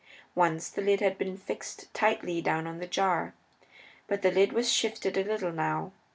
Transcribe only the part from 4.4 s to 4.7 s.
was